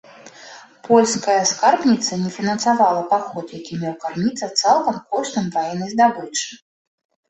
[0.87, 6.53] Польская скарбніца не фінансавала паход, які меў карміцца цалкам коштам ваеннай здабычы.